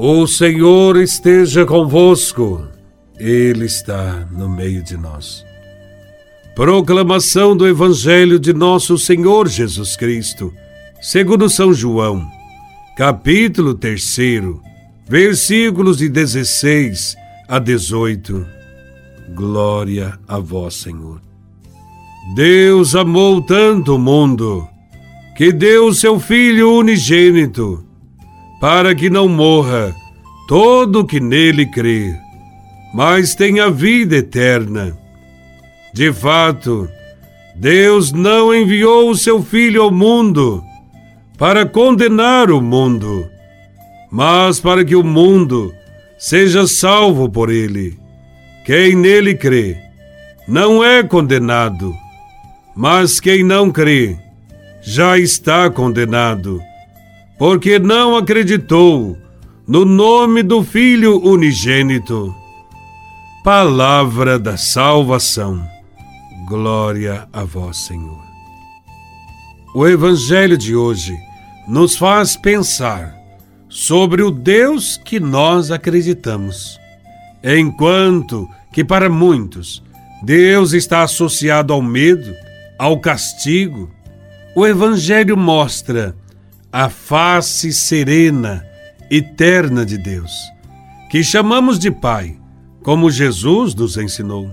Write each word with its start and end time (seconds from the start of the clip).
O 0.00 0.28
Senhor 0.28 0.96
esteja 0.96 1.66
convosco, 1.66 2.64
Ele 3.18 3.64
está 3.64 4.28
no 4.30 4.48
meio 4.48 4.80
de 4.80 4.96
nós. 4.96 5.44
Proclamação 6.54 7.56
do 7.56 7.66
Evangelho 7.66 8.38
de 8.38 8.52
Nosso 8.52 8.96
Senhor 8.96 9.48
Jesus 9.48 9.96
Cristo, 9.96 10.54
segundo 11.02 11.48
São 11.48 11.74
João, 11.74 12.24
capítulo 12.96 13.74
3, 13.74 14.18
versículos 15.08 15.98
de 15.98 16.08
16 16.08 17.16
a 17.48 17.58
18. 17.58 18.46
Glória 19.34 20.16
a 20.28 20.38
Vós, 20.38 20.74
Senhor. 20.74 21.20
Deus 22.36 22.94
amou 22.94 23.42
tanto 23.42 23.96
o 23.96 23.98
mundo 23.98 24.64
que 25.36 25.50
deu 25.50 25.92
seu 25.92 26.20
Filho 26.20 26.72
unigênito 26.72 27.87
para 28.60 28.94
que 28.94 29.08
não 29.08 29.28
morra 29.28 29.94
todo 30.48 31.04
que 31.04 31.20
nele 31.20 31.66
crê, 31.66 32.16
mas 32.92 33.34
tenha 33.34 33.70
vida 33.70 34.16
eterna. 34.16 34.96
De 35.92 36.12
fato, 36.12 36.88
Deus 37.54 38.12
não 38.12 38.54
enviou 38.54 39.10
o 39.10 39.16
seu 39.16 39.42
Filho 39.42 39.82
ao 39.82 39.90
mundo 39.90 40.64
para 41.36 41.66
condenar 41.66 42.50
o 42.50 42.60
mundo, 42.60 43.28
mas 44.10 44.58
para 44.58 44.84
que 44.84 44.96
o 44.96 45.04
mundo 45.04 45.72
seja 46.18 46.66
salvo 46.66 47.28
por 47.28 47.50
ele. 47.50 47.96
Quem 48.64 48.96
nele 48.96 49.34
crê 49.34 49.76
não 50.48 50.82
é 50.82 51.02
condenado, 51.02 51.94
mas 52.74 53.20
quem 53.20 53.44
não 53.44 53.70
crê 53.70 54.16
já 54.82 55.18
está 55.18 55.70
condenado 55.70 56.60
porque 57.38 57.78
não 57.78 58.16
acreditou 58.16 59.16
no 59.66 59.84
nome 59.84 60.42
do 60.42 60.64
Filho 60.64 61.24
unigênito. 61.24 62.34
Palavra 63.44 64.38
da 64.38 64.56
salvação. 64.56 65.64
Glória 66.48 67.28
a 67.32 67.44
vós, 67.44 67.76
Senhor. 67.76 68.18
O 69.72 69.86
Evangelho 69.86 70.58
de 70.58 70.74
hoje 70.74 71.16
nos 71.68 71.96
faz 71.96 72.34
pensar 72.34 73.14
sobre 73.68 74.22
o 74.22 74.30
Deus 74.30 74.96
que 74.96 75.20
nós 75.20 75.70
acreditamos. 75.70 76.80
Enquanto 77.44 78.48
que 78.72 78.82
para 78.82 79.08
muitos 79.08 79.82
Deus 80.24 80.72
está 80.72 81.02
associado 81.02 81.72
ao 81.72 81.80
medo, 81.80 82.34
ao 82.76 82.98
castigo, 82.98 83.88
o 84.56 84.66
Evangelho 84.66 85.36
mostra 85.36 86.16
a 86.72 86.90
face 86.90 87.72
serena, 87.72 88.62
eterna 89.10 89.86
de 89.86 89.96
Deus, 89.96 90.32
que 91.10 91.24
chamamos 91.24 91.78
de 91.78 91.90
Pai, 91.90 92.36
como 92.82 93.10
Jesus 93.10 93.74
nos 93.74 93.96
ensinou. 93.96 94.50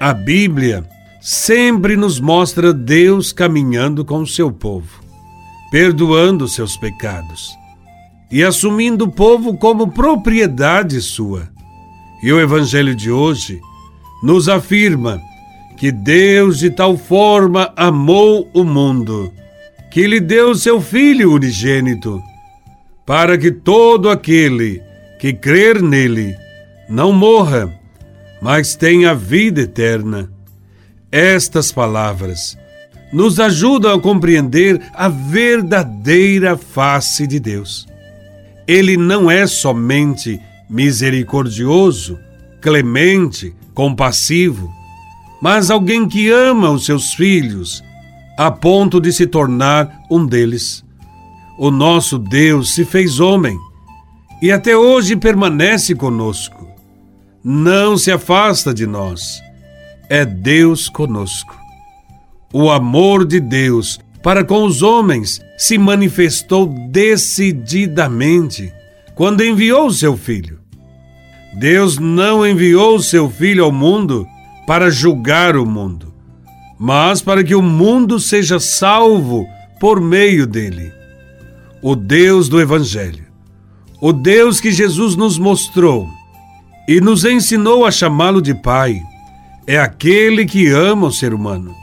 A 0.00 0.14
Bíblia 0.14 0.82
sempre 1.20 1.94
nos 1.94 2.18
mostra 2.18 2.72
Deus 2.72 3.32
caminhando 3.32 4.02
com 4.02 4.20
o 4.20 4.26
seu 4.26 4.50
povo, 4.50 5.02
perdoando 5.70 6.48
seus 6.48 6.76
pecados 6.78 7.50
e 8.30 8.42
assumindo 8.42 9.04
o 9.04 9.12
povo 9.12 9.58
como 9.58 9.92
propriedade 9.92 11.02
sua. 11.02 11.50
E 12.22 12.32
o 12.32 12.40
Evangelho 12.40 12.94
de 12.94 13.10
hoje 13.10 13.60
nos 14.22 14.48
afirma 14.48 15.20
que 15.76 15.92
Deus 15.92 16.58
de 16.58 16.70
tal 16.70 16.96
forma 16.96 17.72
amou 17.76 18.48
o 18.54 18.64
mundo 18.64 19.30
que 19.90 20.06
lhe 20.06 20.20
deu 20.20 20.54
seu 20.54 20.80
Filho 20.80 21.32
unigênito, 21.32 22.22
para 23.04 23.36
que 23.36 23.50
todo 23.50 24.08
aquele 24.08 24.80
que 25.18 25.32
crer 25.32 25.82
nele 25.82 26.36
não 26.88 27.12
morra, 27.12 27.72
mas 28.40 28.76
tenha 28.76 29.14
vida 29.14 29.62
eterna. 29.62 30.30
Estas 31.10 31.72
palavras 31.72 32.56
nos 33.12 33.40
ajudam 33.40 33.92
a 33.92 34.00
compreender 34.00 34.80
a 34.94 35.08
verdadeira 35.08 36.56
face 36.56 37.26
de 37.26 37.40
Deus. 37.40 37.88
Ele 38.66 38.96
não 38.96 39.28
é 39.28 39.46
somente 39.46 40.40
misericordioso, 40.68 42.16
clemente, 42.60 43.52
compassivo, 43.74 44.70
mas 45.42 45.70
alguém 45.70 46.06
que 46.06 46.30
ama 46.30 46.70
os 46.70 46.84
seus 46.84 47.12
filhos 47.12 47.82
a 48.42 48.50
ponto 48.50 49.02
de 49.02 49.12
se 49.12 49.26
tornar 49.26 50.00
um 50.10 50.24
deles. 50.24 50.82
O 51.58 51.70
nosso 51.70 52.18
Deus 52.18 52.74
se 52.74 52.86
fez 52.86 53.20
homem 53.20 53.54
e 54.40 54.50
até 54.50 54.74
hoje 54.74 55.14
permanece 55.14 55.94
conosco. 55.94 56.66
Não 57.44 57.98
se 57.98 58.10
afasta 58.10 58.72
de 58.72 58.86
nós. 58.86 59.42
É 60.08 60.24
Deus 60.24 60.88
conosco. 60.88 61.54
O 62.50 62.70
amor 62.70 63.26
de 63.26 63.40
Deus 63.40 64.00
para 64.22 64.42
com 64.42 64.64
os 64.64 64.80
homens 64.80 65.42
se 65.58 65.76
manifestou 65.76 66.66
decididamente 66.88 68.72
quando 69.14 69.44
enviou 69.44 69.90
seu 69.92 70.16
filho. 70.16 70.60
Deus 71.58 71.98
não 71.98 72.46
enviou 72.46 73.00
seu 73.00 73.28
filho 73.28 73.64
ao 73.64 73.70
mundo 73.70 74.26
para 74.66 74.88
julgar 74.88 75.58
o 75.58 75.66
mundo, 75.66 76.09
mas 76.82 77.20
para 77.20 77.44
que 77.44 77.54
o 77.54 77.60
mundo 77.60 78.18
seja 78.18 78.58
salvo 78.58 79.46
por 79.78 80.00
meio 80.00 80.46
dele. 80.46 80.90
O 81.82 81.94
Deus 81.94 82.48
do 82.48 82.58
Evangelho, 82.58 83.26
o 84.00 84.14
Deus 84.14 84.60
que 84.60 84.72
Jesus 84.72 85.14
nos 85.14 85.38
mostrou 85.38 86.08
e 86.88 86.98
nos 86.98 87.26
ensinou 87.26 87.84
a 87.84 87.90
chamá-lo 87.90 88.40
de 88.40 88.54
Pai, 88.54 89.02
é 89.66 89.78
aquele 89.78 90.46
que 90.46 90.68
ama 90.68 91.08
o 91.08 91.12
ser 91.12 91.34
humano, 91.34 91.74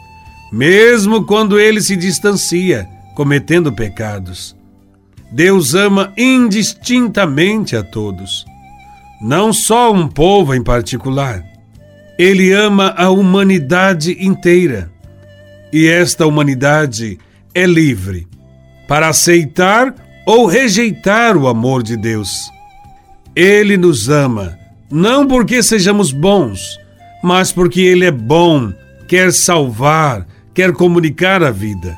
mesmo 0.52 1.24
quando 1.26 1.60
ele 1.60 1.80
se 1.80 1.96
distancia, 1.96 2.90
cometendo 3.16 3.72
pecados. 3.72 4.56
Deus 5.32 5.76
ama 5.76 6.12
indistintamente 6.18 7.76
a 7.76 7.84
todos, 7.84 8.46
não 9.22 9.54
só 9.54 9.94
um 9.94 10.08
povo 10.08 10.56
em 10.56 10.64
particular. 10.64 11.44
Ele 12.18 12.52
ama 12.52 12.94
a 12.98 13.10
humanidade 13.10 14.18
inteira. 14.20 14.90
E 15.72 15.86
esta 15.86 16.26
humanidade 16.26 17.20
é 17.54 17.66
livre 17.66 18.28
para 18.88 19.10
aceitar 19.10 19.94
ou 20.26 20.46
rejeitar 20.46 21.38
o 21.38 21.48
amor 21.48 21.84
de 21.84 21.96
Deus. 21.96 22.50
Ele 23.36 23.78
nos 23.78 24.10
ama, 24.10 24.58
não 24.90 25.28
porque 25.28 25.62
sejamos 25.62 26.12
bons, 26.12 26.80
mas 27.24 27.52
porque 27.52 27.82
Ele 27.82 28.06
é 28.06 28.12
bom, 28.12 28.74
quer 29.08 29.32
salvar, 29.32 30.26
quer 30.54 30.72
comunicar 30.74 31.44
a 31.44 31.52
vida. 31.52 31.96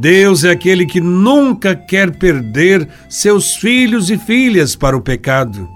Deus 0.00 0.42
é 0.42 0.50
aquele 0.50 0.84
que 0.84 1.00
nunca 1.00 1.76
quer 1.76 2.10
perder 2.16 2.88
seus 3.08 3.54
filhos 3.54 4.10
e 4.10 4.18
filhas 4.18 4.74
para 4.74 4.96
o 4.96 5.00
pecado. 5.00 5.68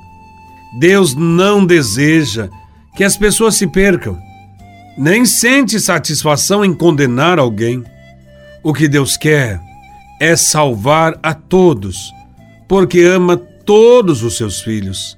Deus 0.81 1.15
não 1.15 1.65
deseja 1.65 2.51
que 2.99 3.05
as 3.05 3.17
pessoas 3.17 3.55
se 3.55 3.65
percam, 3.65 4.19
nem 4.97 5.25
sente 5.25 5.79
satisfação 5.79 6.65
em 6.65 6.75
condenar 6.75 7.39
alguém. 7.39 7.85
O 8.61 8.75
que 8.75 8.89
Deus 8.89 9.17
quer 9.17 9.61
é 10.21 10.35
salvar 10.35 11.17
a 11.23 11.33
todos, 11.33 12.13
porque 12.67 13.03
ama 13.03 13.37
todos 13.37 14.25
os 14.25 14.37
seus 14.37 14.61
filhos. 14.61 15.17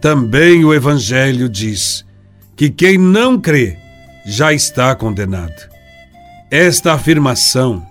Também 0.00 0.64
o 0.64 0.72
Evangelho 0.72 1.48
diz 1.48 2.06
que 2.54 2.70
quem 2.70 2.96
não 2.96 3.36
crê 3.36 3.76
já 4.24 4.52
está 4.52 4.94
condenado. 4.94 5.68
Esta 6.52 6.92
afirmação 6.92 7.84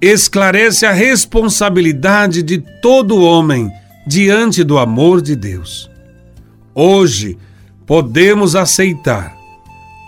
esclarece 0.00 0.86
a 0.86 0.92
responsabilidade 0.92 2.42
de 2.42 2.56
todo 2.80 3.20
homem 3.20 3.70
diante 4.06 4.64
do 4.64 4.78
amor 4.78 5.20
de 5.20 5.36
Deus. 5.36 5.90
Hoje, 6.74 7.36
podemos 7.88 8.54
aceitar 8.54 9.34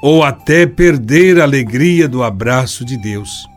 ou 0.03 0.23
até 0.23 0.67
perder 0.67 1.41
a 1.41 1.44
alegria 1.44 2.06
do 2.06 2.23
abraço 2.23 2.85
de 2.85 2.94
Deus. 2.99 3.49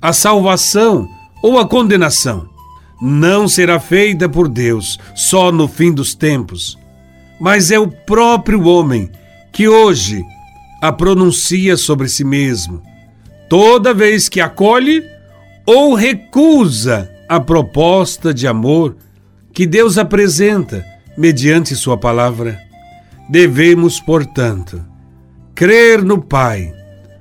A 0.00 0.12
salvação 0.12 1.08
ou 1.42 1.58
a 1.58 1.66
condenação 1.66 2.48
não 3.00 3.48
será 3.48 3.80
feita 3.80 4.28
por 4.28 4.48
Deus 4.48 4.96
só 5.16 5.50
no 5.50 5.66
fim 5.66 5.92
dos 5.92 6.14
tempos, 6.14 6.78
mas 7.40 7.72
é 7.72 7.78
o 7.80 7.88
próprio 7.88 8.64
homem 8.64 9.10
que 9.52 9.66
hoje 9.66 10.22
a 10.80 10.92
pronuncia 10.92 11.76
sobre 11.76 12.08
si 12.08 12.22
mesmo, 12.22 12.80
toda 13.48 13.92
vez 13.92 14.28
que 14.28 14.40
acolhe 14.40 15.02
ou 15.66 15.94
recusa 15.94 17.10
a 17.28 17.40
proposta 17.40 18.32
de 18.32 18.46
amor 18.46 18.96
que 19.52 19.66
Deus 19.66 19.98
apresenta 19.98 20.84
mediante 21.18 21.74
Sua 21.74 21.96
palavra. 21.96 22.71
Devemos, 23.28 24.00
portanto, 24.00 24.84
crer 25.54 26.02
no 26.02 26.20
Pai, 26.20 26.72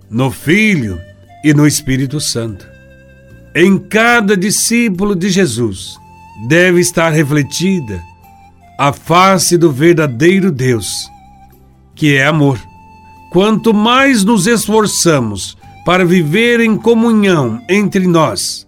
no 0.09 0.31
Filho 0.31 0.99
e 1.43 1.53
no 1.53 1.65
Espírito 1.65 2.19
Santo. 2.19 2.67
Em 3.55 3.77
cada 3.77 4.35
discípulo 4.37 5.15
de 5.15 5.29
Jesus, 5.29 5.97
deve 6.47 6.79
estar 6.79 7.11
refletida 7.11 8.01
a 8.77 8.91
face 8.91 9.57
do 9.57 9.71
verdadeiro 9.71 10.51
Deus, 10.51 11.09
que 11.93 12.15
é 12.15 12.25
amor. 12.25 12.59
Quanto 13.31 13.73
mais 13.73 14.23
nos 14.23 14.47
esforçamos 14.47 15.57
para 15.85 16.03
viver 16.03 16.59
em 16.59 16.75
comunhão 16.75 17.61
entre 17.69 18.07
nós, 18.07 18.67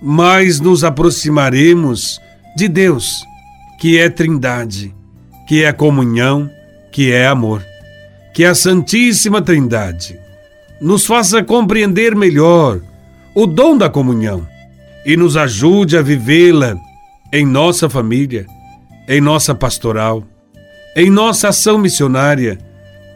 mais 0.00 0.60
nos 0.60 0.84
aproximaremos 0.84 2.20
de 2.56 2.68
Deus, 2.68 3.24
que 3.78 3.98
é 3.98 4.08
Trindade, 4.08 4.94
que 5.46 5.64
é 5.64 5.72
comunhão, 5.72 6.50
que 6.90 7.12
é 7.12 7.26
amor. 7.26 7.64
Que 8.32 8.44
a 8.44 8.54
Santíssima 8.54 9.42
Trindade 9.42 10.18
nos 10.80 11.04
faça 11.04 11.42
compreender 11.42 12.14
melhor 12.14 12.80
o 13.34 13.46
dom 13.46 13.76
da 13.76 13.88
comunhão 13.88 14.46
e 15.04 15.16
nos 15.16 15.36
ajude 15.36 15.96
a 15.96 16.02
vivê-la 16.02 16.76
em 17.32 17.46
nossa 17.46 17.88
família, 17.88 18.46
em 19.08 19.20
nossa 19.20 19.54
pastoral, 19.54 20.24
em 20.96 21.10
nossa 21.10 21.48
ação 21.48 21.78
missionária, 21.78 22.58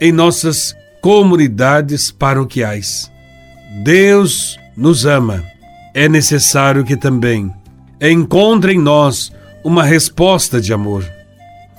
em 0.00 0.12
nossas 0.12 0.74
comunidades 1.00 2.10
paroquiais. 2.10 3.10
Deus 3.82 4.58
nos 4.76 5.04
ama. 5.04 5.42
É 5.92 6.08
necessário 6.08 6.84
que 6.84 6.96
também 6.96 7.52
encontre 8.00 8.72
em 8.72 8.78
nós 8.78 9.32
uma 9.62 9.84
resposta 9.84 10.60
de 10.60 10.72
amor. 10.72 11.04